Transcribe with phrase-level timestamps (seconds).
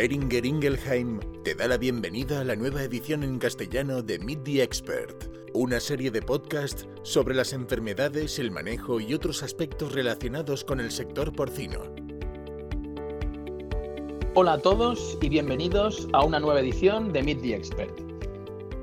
[0.00, 4.62] Beringer Ingelheim te da la bienvenida a la nueva edición en castellano de Meet the
[4.62, 10.80] Expert, una serie de podcasts sobre las enfermedades, el manejo y otros aspectos relacionados con
[10.80, 11.82] el sector porcino.
[14.32, 18.00] Hola a todos y bienvenidos a una nueva edición de Meet the Expert.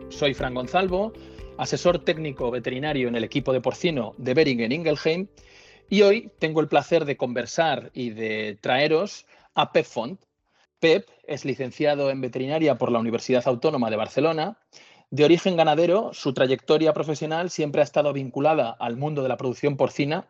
[0.09, 1.13] Soy Fran Gonzalvo,
[1.57, 5.25] asesor técnico veterinario en el equipo de porcino de Beringer Ingelheim
[5.89, 9.25] y hoy tengo el placer de conversar y de traeros
[9.55, 10.26] a Pep Font.
[10.79, 14.59] Pep es licenciado en veterinaria por la Universidad Autónoma de Barcelona.
[15.09, 19.75] De origen ganadero, su trayectoria profesional siempre ha estado vinculada al mundo de la producción
[19.75, 20.27] porcina.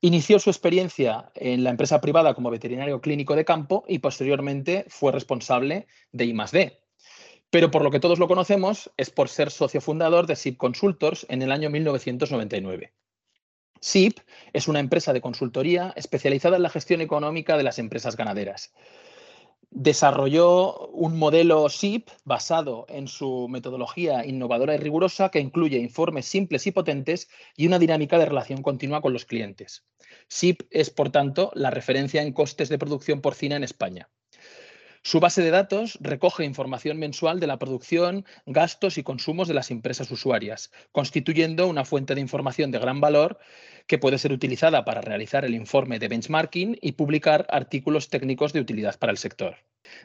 [0.00, 5.12] Inició su experiencia en la empresa privada como veterinario clínico de campo y posteriormente fue
[5.12, 6.80] responsable de I+D.
[7.50, 11.26] Pero por lo que todos lo conocemos es por ser socio fundador de SIP Consultors
[11.28, 12.92] en el año 1999.
[13.80, 14.18] SIP
[14.52, 18.72] es una empresa de consultoría especializada en la gestión económica de las empresas ganaderas.
[19.78, 26.66] Desarrolló un modelo SIP basado en su metodología innovadora y rigurosa que incluye informes simples
[26.66, 29.84] y potentes y una dinámica de relación continua con los clientes.
[30.28, 34.08] SIP es, por tanto, la referencia en costes de producción porcina en España.
[35.06, 39.70] Su base de datos recoge información mensual de la producción, gastos y consumos de las
[39.70, 43.38] empresas usuarias, constituyendo una fuente de información de gran valor
[43.86, 48.58] que puede ser utilizada para realizar el informe de benchmarking y publicar artículos técnicos de
[48.58, 49.58] utilidad para el sector.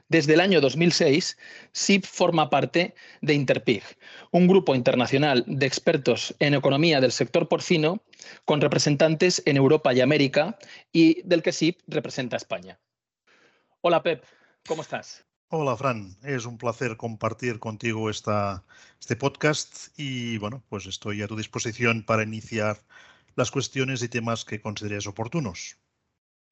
[0.07, 1.35] Desde el año 2006,
[1.71, 3.81] SIP forma parte de Interpig,
[4.29, 8.03] un grupo internacional de expertos en economía del sector porcino
[8.45, 10.59] con representantes en Europa y América
[10.93, 12.79] y del que SIP representa a España.
[13.81, 14.23] Hola Pep,
[14.67, 15.25] ¿Cómo estás?
[15.49, 16.15] Hola, Fran.
[16.23, 18.63] Es un placer compartir contigo esta,
[18.99, 22.77] este podcast y, bueno, pues estoy a tu disposición para iniciar
[23.35, 25.77] las cuestiones y temas que consideres oportunos.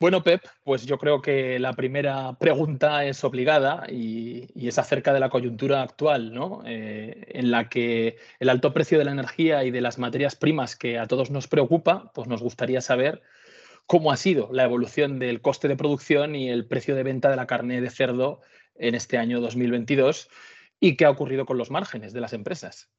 [0.02, 5.20] Bueno, Pep, pues yo creo que la primera pregunta es obligada y, es acerca de
[5.20, 6.64] la coyuntura actual, ¿no?
[6.66, 10.78] Eh, en la que el alto precio de la energía y de las materias primas
[10.78, 13.22] que a todos nos preocupa, pues nos gustaría saber
[13.90, 17.36] cómo ha sido la evolución del coste de producción y el precio de venta de
[17.36, 18.40] la carne de cerdo
[18.76, 20.30] en este año 2022
[20.80, 22.92] y qué ha ocurrido con los márgenes de las empresas.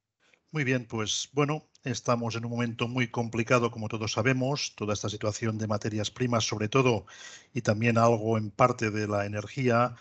[0.50, 5.08] Muy bien, pues bueno, estamos en un momento muy complicado, como todos sabemos, toda esta
[5.08, 7.06] situación de materias primas sobre todo
[7.54, 9.94] y también algo en parte de la energía,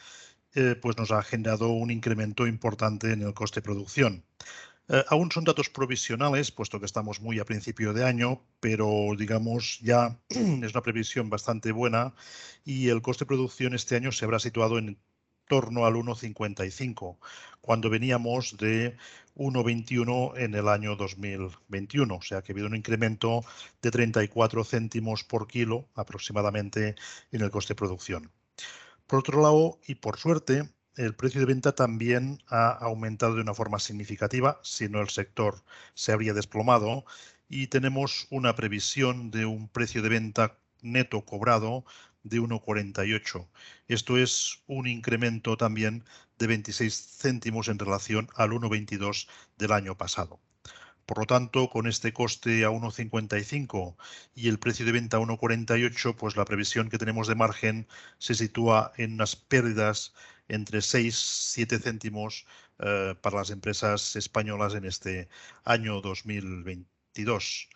[0.56, 4.26] eh, pues nos ha generado un incremento importante en el coste de producción.
[4.92, 9.80] Eh, aún son datos provisionales, puesto que estamos muy a principio de año, pero digamos
[9.82, 12.16] ya es una previsión bastante buena
[12.66, 14.98] y el coste de producción este año se habrá situado en
[15.48, 17.18] torno al 1,55,
[17.62, 18.98] cuando veníamos de
[19.36, 22.16] 1,21 en el año 2021.
[22.16, 23.44] O sea que ha habido un incremento
[23.82, 26.96] de 34 céntimos por kilo aproximadamente
[27.32, 28.32] en el coste de producción.
[29.08, 33.54] Por otro lado, y por suerte, el precio de venta también ha aumentado de una
[33.54, 37.06] forma significativa, si no el sector se habría desplomado,
[37.48, 41.86] y tenemos una previsión de un precio de venta neto cobrado
[42.24, 43.48] de 1,48.
[43.88, 46.04] Esto es un incremento también
[46.38, 50.42] de 26 céntimos en relación al 1,22 del año pasado.
[51.06, 53.96] Por lo tanto, con este coste a 1,55
[54.36, 58.36] y el precio de venta a 1,48, pues la previsión que tenemos de margen se
[58.36, 60.14] sitúa en unas pérdidas
[60.50, 62.46] entre 6 7 céntimos
[62.80, 65.30] eh, para las empresas españolas en este
[65.64, 67.70] año 2022.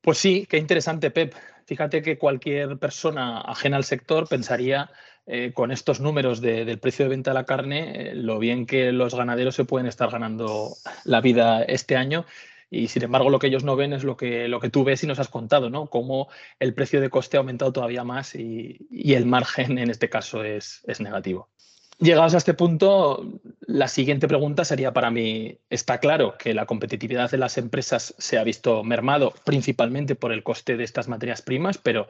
[0.00, 1.34] Pues sí, qué interesante, Pep.
[1.66, 4.90] Fíjate que cualquier persona ajena al sector pensaría
[5.26, 8.90] eh, con estos números del precio de venta de la carne, eh, lo bien que
[8.90, 10.74] los ganaderos se pueden estar ganando
[11.04, 12.26] la vida este año.
[12.70, 15.04] Y sin embargo, lo que ellos no ven es lo que, lo que tú ves
[15.04, 15.86] y nos has contado, ¿no?
[15.86, 20.08] Cómo el precio de coste ha aumentado todavía más y, y el margen en este
[20.08, 21.50] caso es, es negativo.
[21.98, 23.24] Llegados a este punto,
[23.60, 28.38] la siguiente pregunta sería para mí, está claro que la competitividad de las empresas se
[28.38, 32.08] ha visto mermado principalmente por el coste de estas materias primas, pero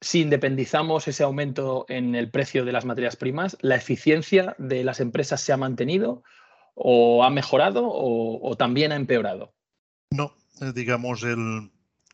[0.00, 5.00] si independizamos ese aumento en el precio de las materias primas, ¿la eficiencia de las
[5.00, 6.22] empresas se ha mantenido
[6.74, 9.54] o ha mejorado o, también ha empeorado?
[10.10, 11.70] No, eh, digamos, el,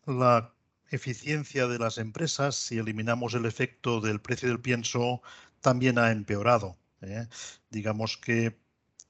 [0.06, 0.52] la
[0.90, 5.20] eficiencia de las empresas, si eliminamos el efecto del precio del pienso,
[5.60, 6.76] también ha empeorado.
[7.02, 7.28] ¿Eh?
[7.70, 8.56] Digamos que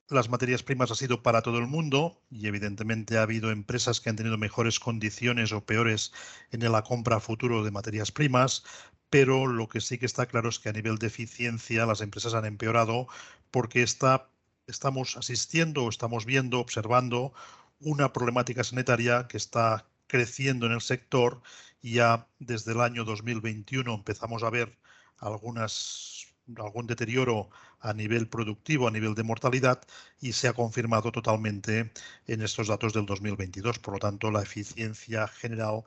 [0.09, 4.11] las materias primas ha sido para todo el mundo y evidentemente ha habido empresas que
[4.11, 6.13] han tenido mejores condiciones o peores
[6.51, 8.65] en la compra futuro de materias primas,
[9.11, 12.35] pero lo que sí que está claro es que a nivel de eficiencia las empresas
[12.35, 13.07] han empeorado
[13.51, 14.29] porque está,
[14.67, 17.33] estamos asistiendo estamos viendo, observando
[17.81, 21.43] una problemática sanitaria que está creciendo en el sector
[21.81, 24.79] y ya desde el año 2021 empezamos a ver
[25.19, 27.51] algunas algún deterioro
[27.83, 29.81] a nivel productivo, a nivel de mortalidad,
[30.21, 31.91] y se ha confirmado totalmente
[32.27, 33.79] en estos datos del 2022.
[33.81, 35.83] Por lo tanto, la eficiencia general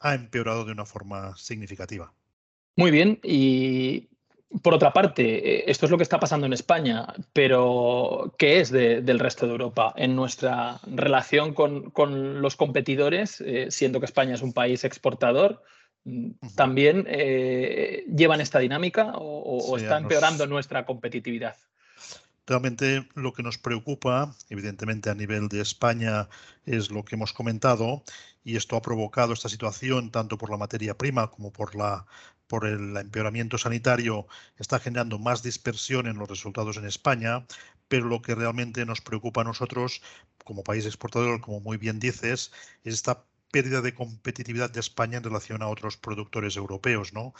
[0.00, 2.12] ha empeorado de una forma significativa.
[2.76, 4.08] Muy bien, y
[4.62, 5.22] por otra parte,
[5.58, 9.52] eh, esto es lo que está pasando en España, pero ¿qué es del resto de
[9.52, 15.62] Europa en nuestra relación con, los competidores, eh, siendo que España es un país exportador?
[16.54, 21.56] ¿También eh, llevan esta dinámica o, está empeorando nuestra competitividad?
[22.46, 26.28] Realmente lo que nos preocupa, evidentemente a nivel de España,
[26.64, 28.04] es lo que hemos comentado
[28.44, 32.06] y esto ha provocado esta situación tanto por la materia prima como por la
[32.46, 37.44] por el empeoramiento sanitario está generando más dispersión en los resultados en España,
[37.88, 40.00] pero lo que realmente nos preocupa a nosotros
[40.44, 42.52] como país exportador, como muy bien dices,
[42.84, 47.12] es esta pérdida de competitividad de España en relación a otros productores europeos.
[47.12, 47.34] ¿no?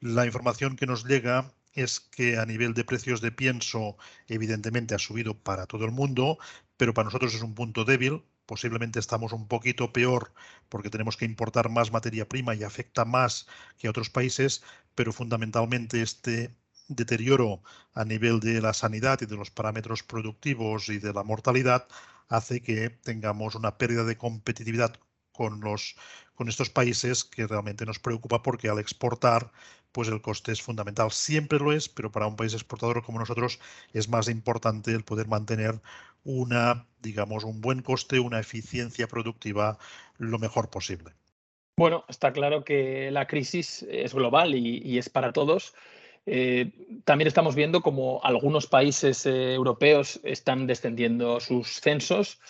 [0.00, 3.96] La información que nos llega es que a nivel de precios de pienso,
[4.28, 6.38] evidentemente ha subido para todo el mundo,
[6.76, 8.22] pero para nosotros es un punto débil.
[8.46, 10.32] Posiblemente estamos un poquito peor
[10.68, 13.46] porque tenemos que importar más materia prima y afecta más
[13.78, 14.62] que a otros países,
[14.94, 16.54] pero fundamentalmente este
[16.88, 17.62] deterioro
[17.94, 21.88] a nivel de la sanidad y de los parámetros productivos y de la mortalidad
[22.28, 24.98] hace que tengamos una pérdida de competitividad
[25.34, 25.96] con, los,
[26.34, 29.50] con estos países que realmente nos preocupa porque al exportar
[29.92, 31.12] pues el coste es fundamental.
[31.12, 33.60] Siempre lo es, pero para un país exportador como nosotros
[33.92, 35.80] es más importante el poder mantener
[36.24, 39.78] una, digamos, un buen coste, una eficiencia productiva
[40.18, 41.12] lo mejor posible.
[41.76, 45.74] Bueno, está claro que la crisis es global y, es para todos.
[46.26, 46.72] Eh,
[47.04, 52.40] también estamos viendo como algunos países eh, europeos están descendiendo sus censos.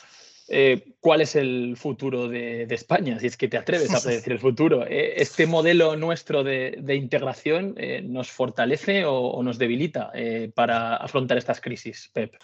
[0.48, 3.18] Eh, ¿cuál es el futuro de, España?
[3.18, 4.86] Si es que te atreves a predecir el futuro.
[4.86, 10.12] Eh, ¿Este modelo nuestro de, integración eh, nos fortalece o nos debilita
[10.54, 12.34] para afrontar estas crisis, Pep?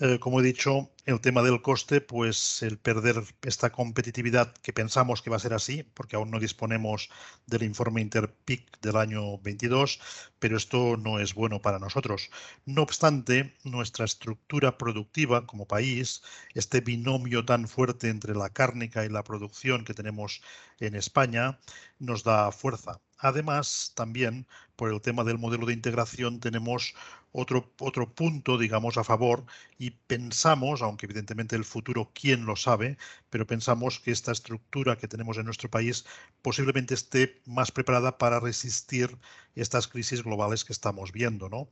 [0.00, 5.22] Eh, como he dicho, el tema del coste, pues el perder esta competitividad que pensamos
[5.22, 7.10] que va a ser así, porque aún no disponemos
[7.46, 10.00] del informe Interpic del año 22,
[10.40, 12.30] pero esto no es bueno para nosotros.
[12.64, 16.22] No obstante, nuestra estructura productiva como país,
[16.54, 20.42] este binomio tan fuerte entre la cárnica y la producción que tenemos
[20.80, 21.60] en España,
[22.00, 23.00] nos da fuerza.
[23.24, 26.94] Además, también por el tema del modelo de integración tenemos
[27.32, 29.46] otro, otro punto, digamos, a favor
[29.78, 32.98] y pensamos, aunque evidentemente el futuro quién lo sabe,
[33.34, 36.04] pero pensamos que esta estructura que tenemos en nuestro país
[36.40, 39.18] posiblemente esté más preparada para resistir
[39.56, 41.48] estas crisis globales que estamos viendo.
[41.48, 41.68] ¿no?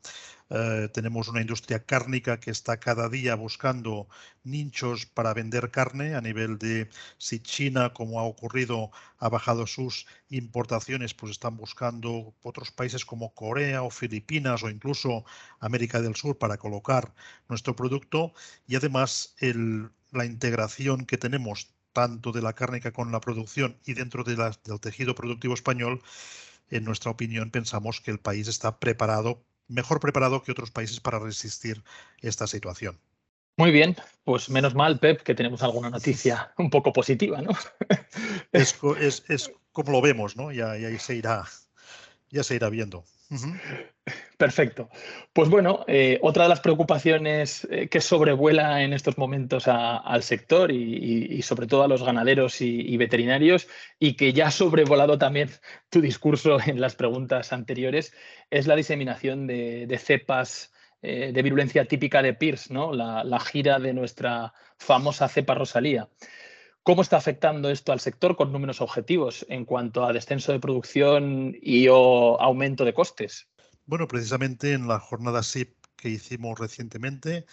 [0.50, 4.08] Eh, tenemos una industria cárnica que está cada día buscando
[4.42, 10.06] nichos para vender carne a nivel de si China, como ha ocurrido, ha bajado sus
[10.30, 15.24] importaciones, pues están buscando otros países como Corea o Filipinas o incluso
[15.60, 17.14] América del Sur para colocar
[17.48, 18.34] nuestro producto
[18.66, 19.36] y además
[20.12, 24.38] la integración que tenemos tanto de la cárnica con la producción y dentro del
[24.80, 26.02] tejido productivo español,
[26.70, 31.18] en nuestra opinión pensamos que el país está preparado, mejor preparado que otros países para
[31.18, 31.82] resistir
[32.20, 32.98] esta situación.
[33.58, 37.50] Muy bien, pues menos mal, Pep, que tenemos alguna noticia un poco positiva, ¿no?
[38.52, 40.52] es, como lo vemos, ¿no?
[40.52, 41.44] Ya, ya se irá,
[42.30, 43.04] ya se irá viendo.
[44.36, 44.90] Perfecto.
[45.32, 50.72] Pues bueno, eh, otra de las preocupaciones eh, que sobrevuela en estos momentos al sector
[50.72, 55.50] y, sobre todo a los ganaderos y, veterinarios y que ya ha sobrevolado también
[55.88, 58.12] tu discurso en las preguntas anteriores
[58.50, 62.92] es la diseminación de, cepas eh, de virulencia típica de PIRS, ¿no?
[62.92, 66.08] La, la, gira de nuestra famosa cepa Rosalía.
[66.84, 71.56] ¿Cómo está afectando esto al sector con números objetivos en cuanto a descenso de producción
[71.62, 73.46] y o aumento de costes?
[73.86, 77.46] Bueno, precisamente en la jornada SIP que hicimos recientemente,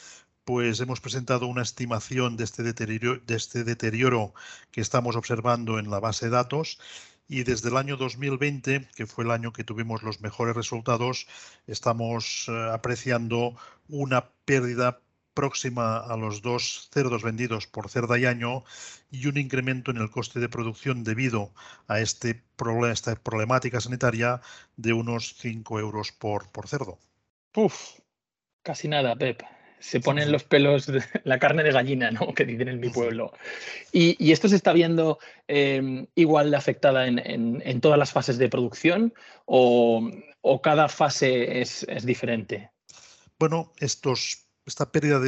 [0.46, 4.34] pues hemos presentado una estimación de este deterioro, de este deterioro
[4.72, 6.80] que estamos observando en la base de datos
[7.28, 11.28] y desde el año 2020, que fue el año que tuvimos los mejores resultados,
[11.68, 13.56] estamos eh, apreciando
[13.88, 15.02] una pérdida
[15.40, 18.66] próxima a los dos cerdos vendidos por cerda y año
[19.10, 21.54] y un incremento en el coste de producción debido
[21.88, 22.44] a este
[22.92, 24.42] esta problemática sanitaria
[24.76, 27.00] de unos 5 euros por, por cerdo.
[27.56, 28.00] Uf,
[28.64, 29.42] casi nada, Pep.
[29.80, 32.34] Se ponen los pelos, de, la carne de gallina, ¿no?
[32.36, 33.32] Que dicen en mi pueblo.
[33.94, 39.14] Y, esto se está viendo em, igual de afectada en, todas las fases de producción
[39.46, 40.02] o,
[40.62, 42.72] cada fase es, es diferente.
[43.40, 45.20] Bueno, estos esta pérdida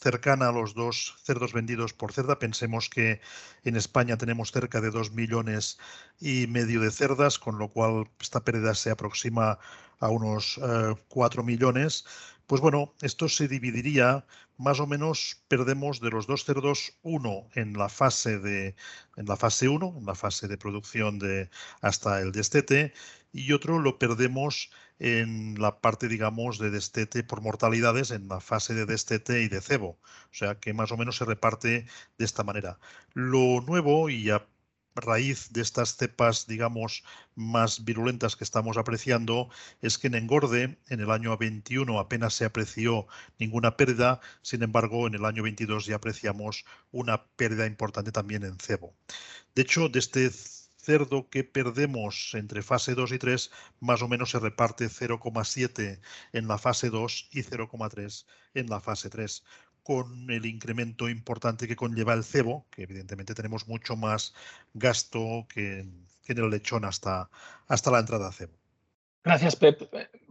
[0.00, 2.38] cercana a los dos cerdos vendidos por cerda.
[2.38, 3.20] Pensemos que
[3.64, 5.78] en España tenemos cerca de dos millones
[6.20, 9.58] y medio de cerdas, con lo cual esta pérdida se aproxima
[9.98, 10.60] a unos
[11.08, 12.04] 4 millones,
[12.46, 17.72] pues bueno, esto se dividiría más o menos perdemos de los dos cerdos uno en
[17.72, 18.76] la fase de
[19.16, 21.48] en la fase 1, en la fase de producción de
[21.80, 22.92] hasta el destete
[23.32, 28.74] y otro lo perdemos en la parte digamos de destete por mortalidades en la fase
[28.74, 31.86] de destete y de cebo, o sea que más o menos se reparte
[32.18, 32.78] de esta manera.
[33.14, 34.46] Lo nuevo y ya
[34.94, 39.48] raíz de estas cepas, digamos, más virulentas que estamos apreciando
[39.82, 43.06] es que en engorde en el año 21 apenas se apreció
[43.38, 48.58] ninguna pérdida, sin embargo en el año 22 ya apreciamos una pérdida importante también en
[48.58, 48.94] cebo.
[49.54, 50.30] De hecho, de este
[50.84, 53.50] cerdo que perdemos entre fase 2 y 3
[53.80, 56.00] más o menos se reparte 0,7
[56.32, 59.44] en la fase 2 y 0,3 en la fase 3
[59.82, 64.34] con el incremento importante que conlleva el cebo, que evidentemente tenemos mucho más
[64.72, 67.28] gasto que, en el lechón hasta,
[67.68, 68.54] hasta la entrada a cebo.
[69.22, 69.82] Gracias, Pep.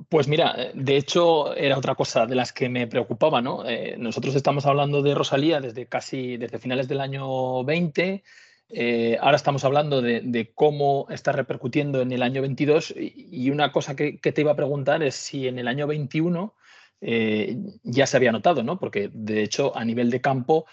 [0.10, 3.68] Pues mira, de hecho era otra cosa de las que me preocupaba, ¿no?
[3.68, 8.24] Eh, nosotros estamos hablando de Rosalía desde casi desde finales del año 20.
[8.70, 13.96] Eh, ahora estamos hablando de, cómo está repercutiendo en el año 22 y, una cosa
[13.96, 16.56] que, te iba a preguntar es si en el año 21
[17.02, 18.80] eh, ya se había notado, ¿no?
[18.80, 20.66] Porque de hecho a nivel de campo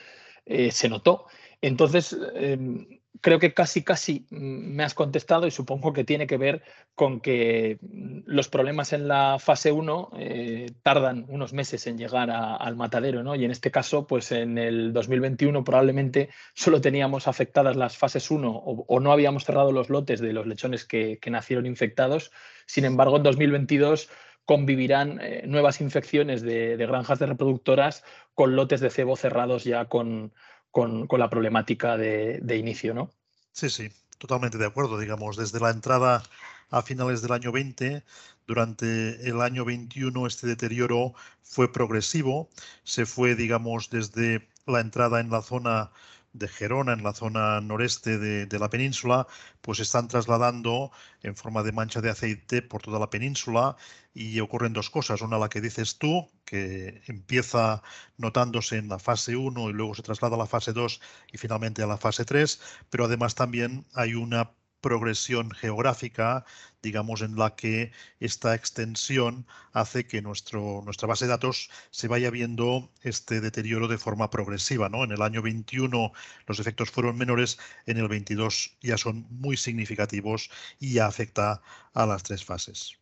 [0.46, 1.26] eh, se notó.
[1.60, 6.62] Entonces, em, creo que casi, casi me has contestado y supongo que tiene que ver
[6.94, 7.78] con que
[8.24, 13.34] los problemas en la fase 1 eh, tardan unos meses en llegar al matadero, ¿no?
[13.34, 18.50] Y en este caso, pues en el 2021 probablemente solo teníamos afectadas las fases 1
[18.50, 22.30] o, no habíamos cerrado los lotes de los lechones que, que nacieron infectados.
[22.66, 24.08] Sin embargo, en 2022
[24.50, 28.02] convivirán eh, nuevas infecciones de, granjas de reproductoras
[28.34, 30.32] con lotes de cebo cerrados ya con,
[30.70, 33.10] con, la problemática de, inicio, ¿no?
[33.52, 34.98] Sí, sí, totalmente de acuerdo.
[34.98, 36.22] Digamos, desde la entrada
[36.70, 38.02] a finales del año 20,
[38.46, 42.48] durante el año 21 este deterioro fue progresivo,
[42.84, 45.90] se fue, digamos, desde la entrada en la zona
[46.32, 49.26] de Gerona, en la zona noreste de, la península,
[49.60, 50.90] pues están trasladando
[51.22, 53.76] en forma de mancha de aceite por toda la península
[54.14, 55.22] y ocurren dos cosas.
[55.22, 57.82] Una, la que dices tú, que empieza
[58.16, 61.00] notándose en la fase 1 y luego se traslada a la fase 2
[61.32, 62.60] y finalmente a la fase 3,
[62.90, 66.44] pero además también hay una progresión geográfica,
[66.82, 72.30] digamos, en la que esta extensión hace que nuestro, nuestra base de datos se vaya
[72.30, 74.88] viendo este deterioro de forma progresiva.
[74.88, 75.04] ¿no?
[75.04, 76.12] En el año 21
[76.46, 81.62] los efectos fueron menores, en el 22 ya son muy significativos y ya afecta
[81.94, 83.00] a las tres fases.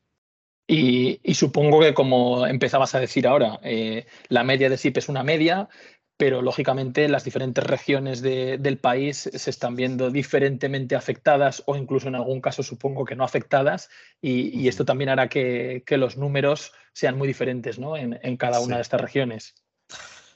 [0.70, 5.23] Y, supongo que como empezabas a decir ahora, eh, la media de SIP es una
[5.23, 5.70] media,
[6.18, 12.16] pero lógicamente las diferentes regiones del país se están viendo diferentemente afectadas o incluso en
[12.16, 13.88] algún caso supongo que no afectadas
[14.20, 17.96] y, esto también hará que, los números sean muy diferentes ¿no?
[17.96, 19.54] en, cada una de estas regiones.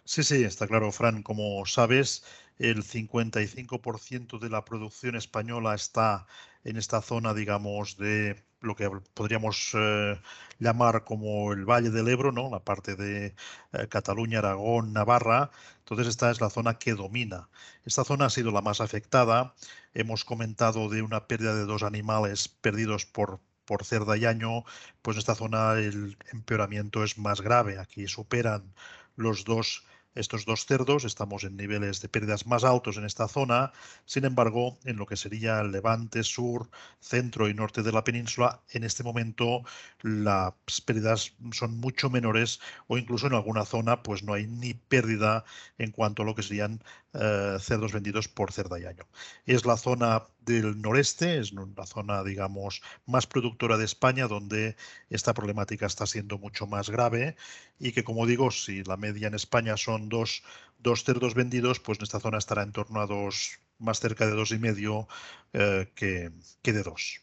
[0.05, 1.23] Sí, sí, está claro, Fran.
[1.23, 2.25] Como sabes,
[2.59, 6.27] el 55% de la producción española está
[6.65, 10.21] en esta zona, digamos, de lo que podríamos eh,
[10.59, 12.49] llamar como el Valle del Ebro, ¿no?
[12.51, 13.35] la parte de
[13.73, 15.51] eh, Cataluña, Aragón, Navarra.
[15.81, 17.49] Entonces esta es la zona que domina.
[17.85, 19.55] Esta zona ha sido la más afectada.
[19.95, 24.65] Hemos comentado de una pérdida de dos animales perdidos por, por cerda y año,
[25.03, 27.79] pues en esta zona el empeoramiento es más grave.
[27.79, 28.73] Aquí superan
[29.17, 33.73] los dos estos dos cerdos, estamos en niveles de pérdidas más altos en esta zona,
[34.05, 38.61] sin embargo, en lo que sería el levante, sur, centro y norte de la península,
[38.71, 39.63] en este momento
[40.03, 40.55] las
[40.85, 45.45] pérdidas son mucho menores o incluso en alguna zona pues no hay ni pérdida
[45.79, 46.83] en cuanto a lo que serían
[47.15, 49.07] eh, cerdos vendidos por cerda y año.
[49.45, 54.77] Es la zona del noreste, es una zona, digamos, más productora de España, donde
[55.11, 57.37] esta problemática está siendo mucho más grave
[57.79, 60.43] y que, como digo, si la media en España son dos,
[60.79, 64.33] dos cerdos vendidos, pues en esta zona estará en torno a dos, más cerca de
[64.33, 65.07] dos y medio
[65.53, 66.31] eh, que,
[66.63, 67.21] que de dos.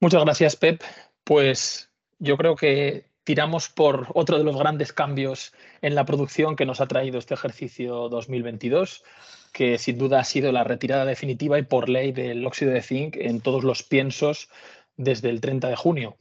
[0.00, 0.82] Muchas gracias, Pep.
[1.22, 6.66] Pues yo creo que tiramos por otro de los grandes cambios en la producción que
[6.66, 9.04] nos ha traído este ejercicio 2022,
[9.52, 13.16] que sin duda ha sido la retirada definitiva y por ley del óxido de zinc
[13.16, 14.48] en todos los piensos
[14.96, 16.16] desde el 30 de junio.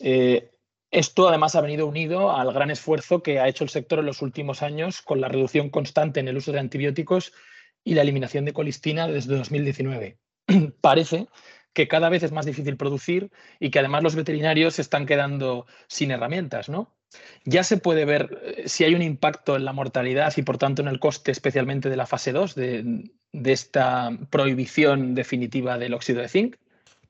[0.00, 0.50] Eh,
[0.90, 4.22] esto además ha venido unido al gran esfuerzo que ha hecho el sector en los
[4.22, 7.32] últimos años con la reducción constante en el uso de antibióticos
[7.84, 10.18] y la eliminación de colistina desde 2019.
[10.80, 11.26] Parece
[11.78, 13.30] que cada vez es más difícil producir
[13.60, 16.92] y que además los veterinarios se están quedando sin herramientas, ¿no?
[17.44, 20.82] Ya se puede ver eh, si hay un impacto en la mortalidad y por tanto
[20.82, 23.12] en el coste especialmente de la fase 2 de,
[23.44, 26.56] esta prohibición definitiva del óxido de zinc.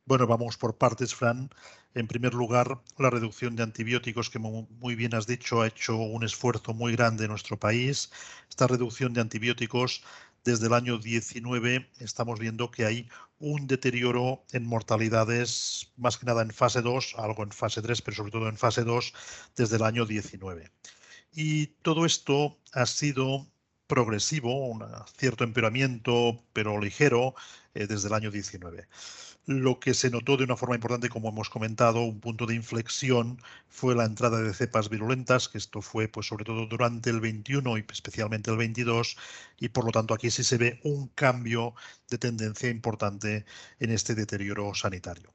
[0.05, 1.49] Bueno, vamos por partes, Fran.
[1.95, 6.25] En primer lugar, la reducción de antibióticos, que muy bien has dicho, ha hecho un
[6.25, 8.11] esfuerzo muy grande en nuestro país.
[8.51, 10.05] Esta reducción de antibióticos
[10.45, 13.09] desde el año 19 estamos viendo que hay
[13.41, 18.17] un deterioro en mortalidades, más que nada en fase 2, algo en fase 3, pero
[18.17, 19.13] sobre todo en fase 2
[19.57, 20.71] desde el año 19.
[21.33, 23.47] Y todo esto ha sido
[23.87, 24.85] progresivo, un
[25.17, 27.35] cierto empeoramiento, pero ligero,
[27.75, 28.89] eh, desde el año 19.
[29.49, 33.41] Lo que se notó de una forma importante, como hemos comentado, un punto de inflexión
[33.71, 37.79] fue la entrada de cepas virulentas, que esto fue pues sobre todo durante el 21
[37.79, 39.17] y especialmente el 22,
[39.59, 41.75] y por lo tanto aquí sí se ve un cambio
[42.11, 43.47] de tendencia importante
[43.81, 45.33] en este deterioro sanitario.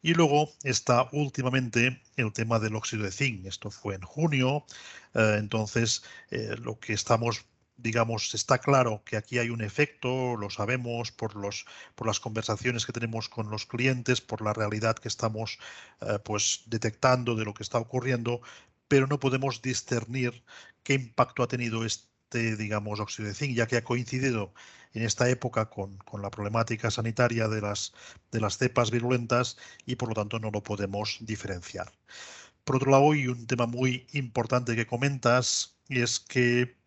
[0.00, 3.44] Y luego está últimamente el tema del óxido de zinc.
[3.44, 4.64] Esto fue en junio.
[5.12, 7.44] Eh, entonces, eh, lo que estamos
[7.82, 12.86] digamos, está claro que aquí hay un efecto, lo sabemos por, los, por las conversaciones
[12.86, 15.58] que tenemos con los clientes, por la realidad que estamos
[16.00, 18.40] eh, pues, detectando de lo que está ocurriendo,
[18.88, 20.44] pero no podemos discernir
[20.82, 24.52] qué impacto ha tenido este, digamos, óxido de zinc, ya que ha coincidido
[24.92, 27.92] en esta época con, con, la problemática sanitaria de las,
[28.32, 29.56] de las cepas virulentas
[29.86, 31.92] y por lo tanto no lo podemos diferenciar.
[32.64, 36.79] Por otro lado, y un tema muy importante que comentas, y es que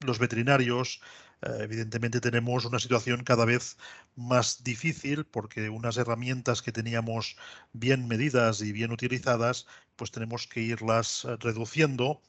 [0.00, 1.00] los veterinarios,
[1.42, 3.76] eh, evidentemente tenemos una situación cada vez
[4.16, 7.36] más difícil porque unas herramientas que teníamos
[7.72, 9.66] bien medidas y bien utilizadas,
[9.96, 12.22] pues tenemos que irlas eh, reduciendo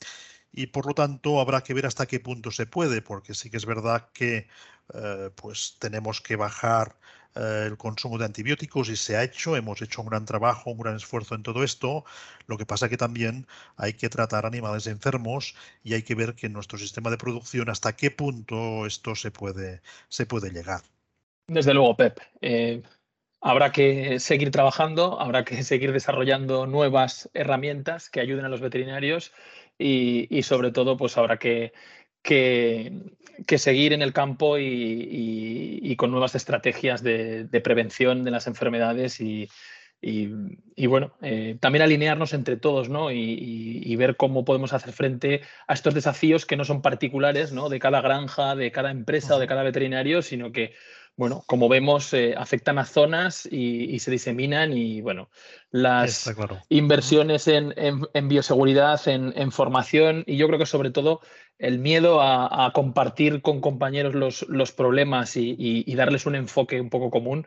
[0.52, 3.58] y por lo tanto habrá que ver hasta qué punto se puede, porque sí que
[3.58, 4.48] es verdad que
[4.94, 6.98] eh, pues tenemos que bajar
[7.36, 10.80] eh, el consumo de antibióticos y se ha hecho, hemos hecho un gran trabajo, un
[10.80, 12.04] gran esfuerzo en todo esto.
[12.48, 16.48] Lo que pasa que también hay que tratar animales enfermos y hay que ver que
[16.48, 20.82] en nuestro sistema de producción hasta qué punto esto se puede, se puede llegar.
[21.48, 22.20] Desde luego, Pep.
[22.42, 22.82] Eh,
[23.40, 29.32] habrá que seguir trabajando, habrá que seguir desarrollando nuevas herramientas que ayuden a los veterinarios
[29.82, 31.74] y, y sobre todo, pues habrá que
[32.22, 39.50] que, seguir en el campo y, con nuevas estrategias de, prevención de las enfermedades y,
[40.88, 43.12] bueno, eh, también alinearnos entre todos ¿no?
[43.12, 47.70] y, ver cómo podemos hacer frente a estos desafíos que no son particulares ¿no?
[47.70, 50.74] de cada granja, de cada empresa o de cada veterinario, sino que
[51.18, 55.30] bueno, como vemos, eh, afectan a zonas y, se diseminan y, bueno,
[55.70, 56.34] las
[56.70, 57.74] inversiones en,
[58.28, 61.22] bioseguridad, en, formación y yo creo que sobre todo
[61.60, 64.16] el miedo a, compartir con compañeros
[64.48, 67.46] los, problemas y, darles un enfoque un poco común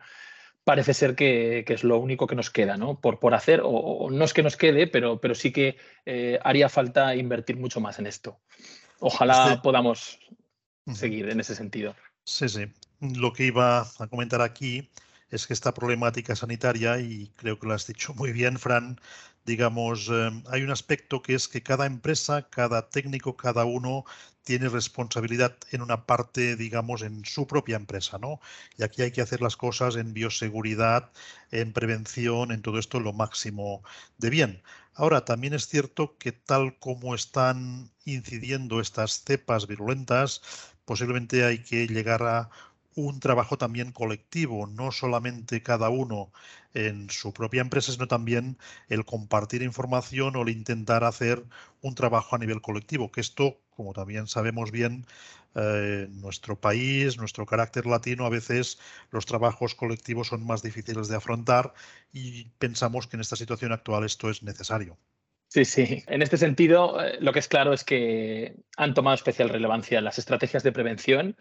[0.63, 2.99] parece ser que, es lo único que nos queda, ¿no?
[2.99, 5.75] Por, por hacer, o, no es que nos quede, pero, pero sí que
[6.05, 8.39] eh, haría falta invertir mucho más en esto.
[8.99, 10.19] Ojalá este podamos
[10.93, 11.95] seguir en ese sentido.
[12.23, 12.67] Sí, sí
[12.99, 14.89] lo que iba a comentar aquí
[15.29, 18.99] es que esta problemática sanitaria, y creo que lo has dicho muy bien, Fran,
[19.45, 24.05] digamos, eh, hay un aspecto que es que cada empresa, cada técnico, cada uno
[24.43, 28.39] tiene responsabilidad en una parte, digamos, en su propia empresa, ¿no?
[28.77, 31.11] Y aquí hay que hacer las cosas en bioseguridad,
[31.51, 33.83] en prevención, en todo esto lo máximo
[34.17, 34.63] de bien.
[34.93, 40.41] Ahora, también es cierto que tal como están incidiendo estas cepas virulentas,
[40.85, 42.49] posiblemente hay que llegar a
[42.95, 46.31] un trabajo también colectivo, no solamente cada uno
[46.73, 48.57] en su propia empresa, sino también
[48.89, 51.43] el compartir información o el intentar hacer
[51.81, 55.05] un trabajo a nivel colectivo, que esto, como también sabemos bien,
[55.55, 58.79] eh, nuestro país, nuestro carácter latino, a veces
[59.11, 61.73] los trabajos colectivos son más difíciles de afrontar
[62.11, 64.97] y pensamos que en esta situación actual esto es necesario.
[65.47, 66.03] Sí, sí.
[66.07, 70.17] En este sentido, eh, lo que es claro es que han tomado especial relevancia las
[70.19, 71.37] estrategias de prevención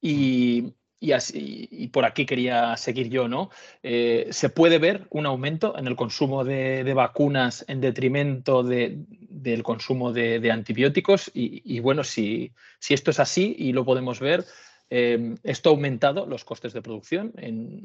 [0.00, 3.50] y, y, así, y por aquí quería seguir yo, ¿no?
[3.82, 10.12] Eh, se puede ver un aumento en el consumo de, vacunas en detrimento del consumo
[10.12, 14.44] de, antibióticos y, bueno, si, si, esto es así y lo podemos ver,
[14.90, 17.32] eh, ¿esto ha aumentado los costes de producción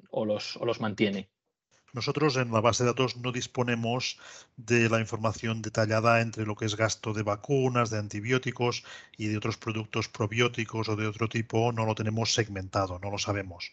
[0.09, 1.29] o, los, o los mantiene?
[1.93, 4.19] Nosotros en la base de datos no disponemos
[4.57, 8.83] de la información detallada entre lo que es gasto de vacunas, de antibióticos
[9.15, 13.19] y de otros productos probióticos o de otro tipo, no lo tenemos segmentado, no lo
[13.19, 13.71] sabemos.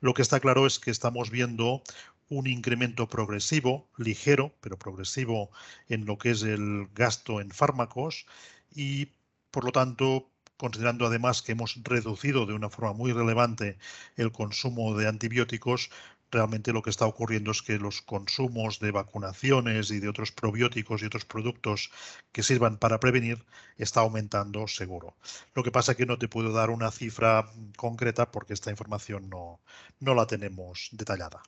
[0.00, 1.82] Lo que está claro es que estamos viendo
[2.28, 5.50] un incremento progresivo, ligero, pero progresivo
[5.88, 8.26] en lo que es el gasto en fármacos
[8.74, 9.08] y
[9.50, 13.78] por lo tanto considerando además que hemos reducido de una forma muy relevante
[14.16, 15.90] el consumo de antibióticos,
[16.32, 21.02] realmente lo que está ocurriendo es que los consumos de vacunaciones y de otros probióticos
[21.02, 21.90] y otros productos
[22.32, 23.44] que sirvan para prevenir
[23.76, 25.14] está aumentando seguro.
[25.54, 29.28] Lo que pasa es que no te puedo dar una cifra concreta porque esta información
[29.28, 29.60] no,
[30.00, 31.42] no la tenemos detallada.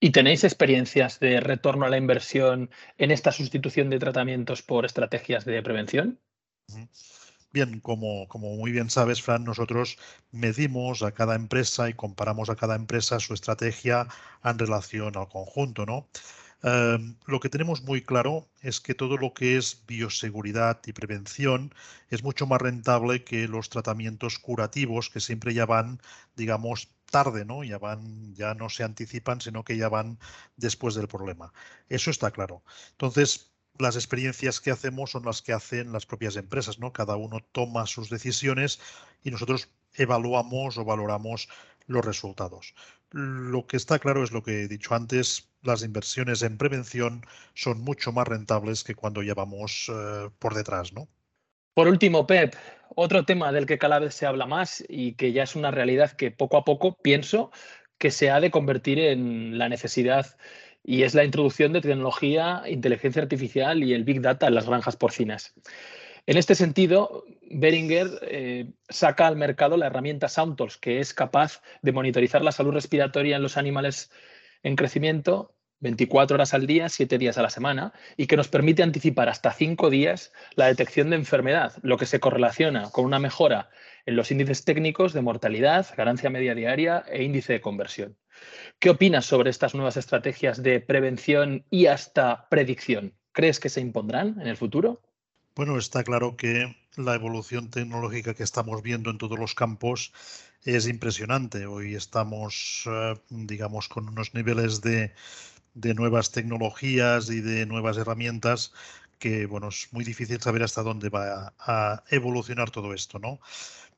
[0.00, 5.44] ¿Y tenéis experiencias de retorno a la inversión en esta sustitución de tratamientos por estrategias
[5.44, 6.18] de prevención?
[7.52, 9.98] Bien, como, como, muy bien sabes, Fran, nosotros
[10.30, 14.06] medimos a cada empresa y comparamos a cada empresa su estrategia
[14.42, 16.08] en relación al conjunto, ¿no?
[16.62, 21.74] Em, lo que tenemos muy claro es que todo lo que es bioseguridad y prevención
[22.08, 26.00] es mucho más rentable que los tratamientos curativos que siempre ya van,
[26.36, 27.64] digamos, tarde, ¿no?
[27.64, 30.18] Ya van, ya no se anticipan, sino que ya van
[30.56, 31.52] después del problema.
[31.88, 32.62] Eso está claro.
[32.92, 36.92] Entonces, las experiencias que hacemos son las que hacen las propias empresas, ¿no?
[36.92, 38.80] Cada uno toma sus decisiones
[39.22, 41.48] y nosotros evaluamos o valoramos
[41.86, 42.74] los resultados.
[43.10, 47.80] Lo que está claro es lo que he dicho antes, las inversiones en prevención son
[47.80, 51.08] mucho más rentables que cuando llevamos eh, por detrás, ¿no?
[51.74, 52.54] Por último, Pep,
[52.94, 56.12] otro tema del que cada vez se habla más y que ya es una realidad
[56.12, 57.50] que poco a poco pienso
[57.96, 60.36] que se ha de convertir en la necesidad
[60.84, 64.96] y es la introducción de tecnología, inteligencia artificial y el Big Data en las granjas
[64.96, 65.54] porcinas.
[66.26, 71.92] En este sentido, Beringer eh, saca al mercado la herramienta Soundtools, que es capaz de
[71.92, 74.10] monitorizar la salud respiratoria en los animales
[74.62, 78.84] en crecimiento 24 horas al día, 7 días a la semana, y que nos permite
[78.84, 83.68] anticipar hasta 5 días la detección de enfermedad, lo que se correlaciona con una mejora
[84.06, 88.16] en los índices técnicos de mortalidad, ganancia media diaria e índice de conversión.
[88.78, 93.14] ¿Qué opinas sobre estas nuevas estrategias de prevención y hasta predicción?
[93.32, 95.00] ¿Crees que se impondrán en el futuro?
[95.54, 100.12] Bueno, está claro que la evolución tecnológica que estamos viendo en todos los campos
[100.64, 101.66] es impresionante.
[101.66, 105.12] Hoy estamos, eh, digamos, con unos niveles de,
[105.74, 108.72] nuevas tecnologías y de nuevas herramientas
[109.18, 113.40] que, bueno, es muy difícil saber hasta dónde va a, evolucionar todo esto, ¿no?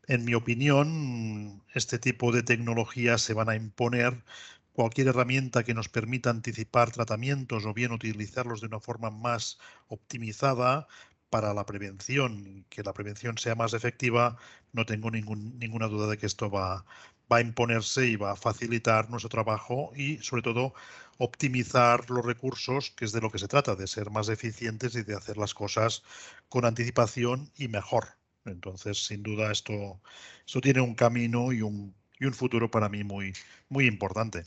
[0.06, 4.24] En mi opinión, este tipo de tecnologías se van a imponer
[4.72, 10.88] cualquier herramienta que nos permita anticipar tratamientos o bien utilizarlos de una forma más optimizada
[11.30, 14.36] para la prevención, que la prevención sea más efectiva,
[14.72, 16.84] no tengo ninguna duda de que esto va
[17.28, 20.72] a imponerse y va a facilitar nuestro trabajo y sobre todo
[21.18, 25.02] optimizar los recursos, que es de lo que se trata, de ser más eficientes y
[25.02, 26.02] de hacer las cosas
[26.48, 28.16] con anticipación y mejor.
[28.44, 30.00] Entonces, sin duda, esto,
[30.46, 33.32] esto tiene un camino y un, y un futuro para mí muy,
[33.68, 34.44] muy importante.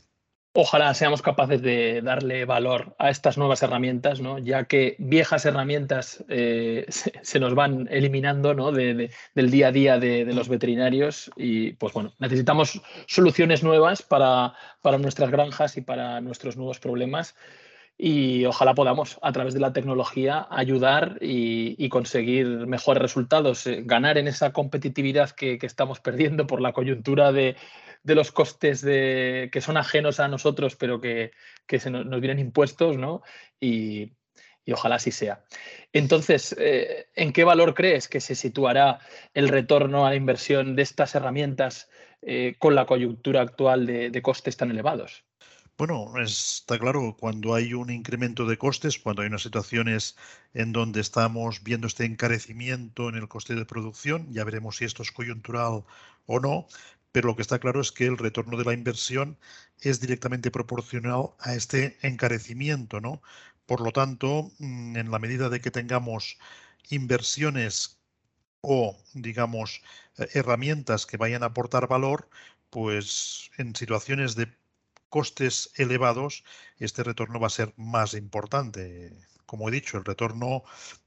[0.54, 4.38] Ojalá seamos capaces de darle valor a estas nuevas herramientas, ¿no?
[4.38, 6.86] ya que viejas herramientas eh,
[7.22, 8.72] se, nos van eliminando ¿no?
[8.72, 14.98] del día a día de, los veterinarios y pues bueno, necesitamos soluciones nuevas para, para
[14.98, 17.36] nuestras granjas y para nuestros nuevos problemas
[17.98, 24.18] y ojalá podamos a través de la tecnología ayudar y, conseguir mejores resultados, eh, ganar
[24.18, 27.56] en esa competitividad que estamos perdiendo por la coyuntura de,
[28.02, 31.32] de los costes de, que son ajenos a nosotros, pero que,
[31.78, 33.22] se nos, vienen impuestos, ¿no?
[33.60, 34.12] Y,
[34.70, 35.44] ojalá así sea.
[35.94, 38.98] Entonces, eh, ¿en qué valor crees que se situará
[39.32, 41.88] el retorno a la inversión de estas herramientas
[42.20, 45.24] eh, con la coyuntura actual de, costes tan elevados?
[45.78, 50.16] Bueno, está claro, cuando hay un incremento de costes, cuando hay unas situaciones
[50.52, 55.02] en donde estamos viendo este encarecimiento en el coste de producción, ya veremos si esto
[55.04, 55.84] es coyuntural
[56.26, 56.66] o no,
[57.12, 59.38] pero lo que está claro es que el retorno de la inversión
[59.80, 63.22] es directamente proporcional a este encarecimiento, ¿no?
[63.66, 66.38] Por lo tanto, mm, en la medida de que tengamos
[66.90, 68.00] inversiones
[68.62, 69.82] o, digamos,
[70.18, 72.28] eh, herramientas que vayan a aportar valor,
[72.70, 74.57] pues en situaciones de
[75.08, 76.44] costes elevados,
[76.78, 79.16] este retorno va a ser más importante.
[79.46, 80.62] Como he dicho, el retorno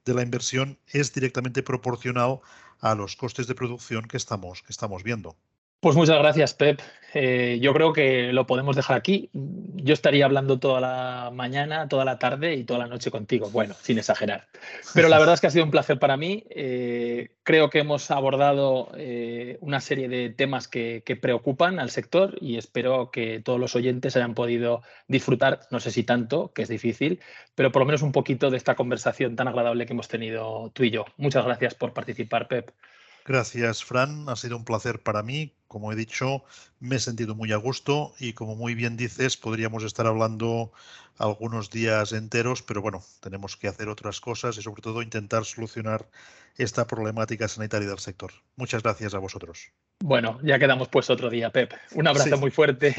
[0.05, 2.39] de la inversión es directamente proporcional
[2.79, 5.37] a los costes de producción que estamos, que estamos viendo.
[5.81, 6.79] Pues muchas gracias, Pep.
[7.15, 9.31] Eh, yo creo que lo podemos dejar aquí.
[9.33, 13.49] Yo estaría hablando toda la mañana, toda la tarde y toda la noche contigo.
[13.49, 14.47] Bueno, sin exagerar.
[14.93, 16.45] Pero la verdad es que ha sido un placer para mí.
[16.51, 22.37] Eh, creo que hemos abordado eh, una serie de temas que, que, preocupan al sector
[22.39, 26.69] y espero que todos los oyentes hayan podido disfrutar, no sé si tanto, que es
[26.69, 27.21] difícil,
[27.55, 30.83] pero por lo menos un poquito de esta conversación tan agradable que hemos tenido tú
[30.83, 31.05] y yo.
[31.17, 32.71] Muchas gracias por participar, Pep.
[33.25, 34.29] Gracias, Fran.
[34.29, 35.55] Ha sido un placer para mí.
[35.71, 36.43] Como he dicho,
[36.81, 40.73] me he sentido muy a gusto y como muy bien dices, podríamos estar hablando
[41.17, 46.10] algunos días enteros, pero bueno, tenemos que hacer otras cosas y sobre todo intentar solucionar
[46.57, 48.34] esta problemática sanitaria del sector.
[48.57, 49.71] Muchas gracias a vosotros.
[50.03, 51.71] Bueno, ya quedamos pues otro día, Pep.
[51.95, 52.93] Un abrazo muy fuerte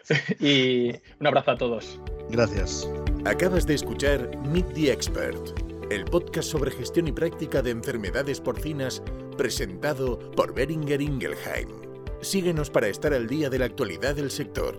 [0.40, 2.00] y un abrazo a todos.
[2.30, 2.90] Gracias.
[3.26, 9.02] Acabas de escuchar Meet the Expert el podcast sobre gestión y práctica de enfermedades porcinas
[9.36, 11.87] presentado por Beringer Ingelheim.
[12.20, 14.76] Síguenos para estar al día de la actualidad del sector.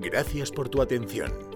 [0.00, 1.47] Gracias por tu atención.